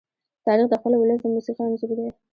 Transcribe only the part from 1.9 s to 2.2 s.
دی.